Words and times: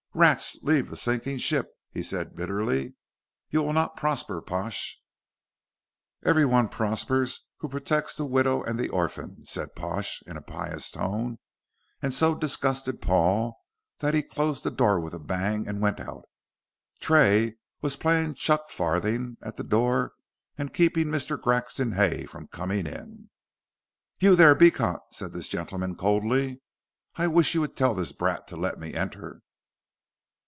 "Rats 0.13 0.57
leave 0.61 0.89
the 0.89 0.97
sinking 0.97 1.37
ship," 1.37 1.69
said 2.01 2.27
he, 2.31 2.35
bitterly; 2.35 2.95
"you 3.49 3.63
will 3.63 3.71
not 3.71 3.95
prosper, 3.95 4.41
Pash." 4.41 4.99
"Everyone 6.25 6.67
prospers 6.67 7.45
who 7.59 7.69
protects 7.69 8.13
the 8.15 8.25
widow 8.25 8.61
and 8.61 8.77
the 8.77 8.89
orphan," 8.89 9.45
said 9.45 9.73
Pash, 9.73 10.21
in 10.27 10.35
a 10.35 10.41
pious 10.41 10.91
tone, 10.91 11.39
and 12.01 12.13
so 12.13 12.35
disgusted 12.35 13.01
Paul 13.01 13.57
that 13.99 14.13
he 14.13 14.21
closed 14.21 14.65
the 14.65 14.69
door 14.69 14.99
with 14.99 15.13
a 15.13 15.19
bang 15.19 15.65
and 15.65 15.79
went 15.81 16.01
out. 16.01 16.25
Tray 16.99 17.55
was 17.81 17.95
playing 17.95 18.33
chuck 18.33 18.69
farthing 18.69 19.37
at 19.41 19.55
the 19.55 19.63
door 19.63 20.11
and 20.57 20.73
keeping 20.73 21.07
Mr. 21.07 21.41
Grexon 21.41 21.93
Hay 21.95 22.25
from 22.25 22.47
coming 22.47 22.85
in. 22.85 23.29
"You 24.19 24.35
there, 24.35 24.55
Beecot?" 24.55 24.99
said 25.13 25.31
this 25.31 25.47
gentleman, 25.47 25.95
coldly. 25.95 26.61
"I 27.15 27.27
wish 27.27 27.55
you 27.55 27.61
would 27.61 27.77
tell 27.77 27.95
this 27.95 28.11
brat 28.11 28.45
to 28.49 28.57
let 28.57 28.77
me 28.77 28.93
enter." 28.93 29.39